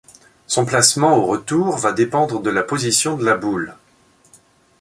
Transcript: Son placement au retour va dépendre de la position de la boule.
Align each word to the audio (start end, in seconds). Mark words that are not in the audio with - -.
Son 0.47 0.65
placement 0.65 1.15
au 1.15 1.27
retour 1.27 1.77
va 1.77 1.93
dépendre 1.93 2.41
de 2.41 2.49
la 2.49 2.63
position 2.63 3.17
de 3.17 3.23
la 3.23 3.37
boule. 3.37 3.75